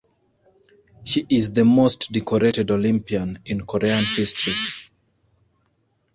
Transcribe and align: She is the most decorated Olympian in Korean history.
She 1.03 1.27
is 1.29 1.51
the 1.53 1.63
most 1.63 2.11
decorated 2.11 2.71
Olympian 2.71 3.37
in 3.45 3.67
Korean 3.67 4.03
history. 4.03 4.53